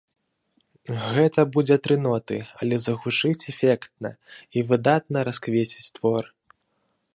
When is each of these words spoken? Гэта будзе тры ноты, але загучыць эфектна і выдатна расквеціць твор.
Гэта 1.15 1.43
будзе 1.55 1.77
тры 1.87 1.97
ноты, 2.05 2.37
але 2.63 2.75
загучыць 2.87 3.47
эфектна 3.55 4.09
і 4.57 4.67
выдатна 4.73 5.17
расквеціць 5.31 5.89
твор. 5.99 6.23